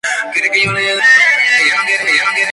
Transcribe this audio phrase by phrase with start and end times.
[0.03, 2.31] Se inició como banderillero.